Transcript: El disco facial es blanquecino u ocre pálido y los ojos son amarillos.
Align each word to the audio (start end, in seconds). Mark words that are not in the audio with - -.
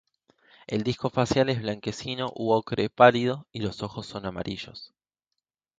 El 0.65 0.81
disco 0.81 1.11
facial 1.11 1.49
es 1.49 1.61
blanquecino 1.61 2.31
u 2.33 2.53
ocre 2.53 2.89
pálido 2.89 3.45
y 3.51 3.59
los 3.59 3.83
ojos 3.83 4.07
son 4.07 4.25
amarillos. 4.25 4.95